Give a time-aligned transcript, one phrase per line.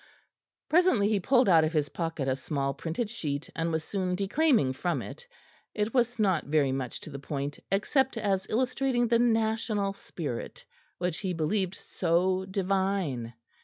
[0.67, 4.73] Presently he pulled out of his pocket a small printed sheet, and was soon declaiming
[4.73, 5.27] from it.
[5.75, 10.65] It was not very much to the point, except as illustrating the national spirit
[10.97, 13.35] which he believed so divine.